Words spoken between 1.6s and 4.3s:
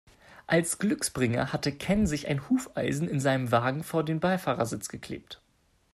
Ken sich ein Hufeisen in seinem Wagen vor den